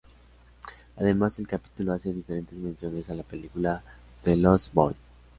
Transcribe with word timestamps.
Además 0.97 1.37
el 1.37 1.47
capítulo 1.47 1.93
hace 1.93 2.11
diferentes 2.11 2.57
menciones 2.57 3.11
a 3.11 3.13
la 3.13 3.21
película 3.21 3.83
"The 4.23 4.35
Lost 4.35 4.73
Boys". 4.73 4.97